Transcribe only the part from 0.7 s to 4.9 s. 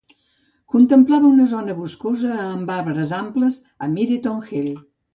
Contemplava una zona boscosa amb arbres amples a Myreton Hill.